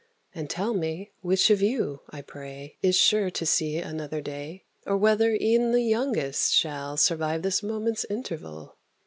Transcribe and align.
And 0.33 0.49
tell 0.49 0.73
me 0.73 1.11
which 1.21 1.51
of 1.51 1.61
you, 1.61 2.01
I 2.09 2.23
pray, 2.23 2.79
Is 2.81 2.95
sure 2.95 3.29
to 3.29 3.45
see 3.45 3.77
another 3.77 4.19
day? 4.19 4.65
Or 4.87 4.97
whether 4.97 5.35
e'en 5.39 5.73
the 5.73 5.83
youngest 5.83 6.55
shall 6.55 6.97
Survive 6.97 7.43
this 7.43 7.61
moment's 7.61 8.03
interval? 8.05 8.77